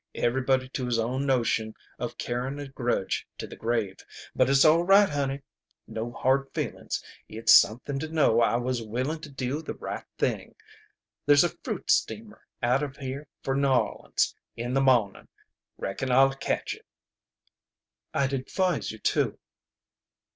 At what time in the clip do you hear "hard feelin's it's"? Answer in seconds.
6.11-7.53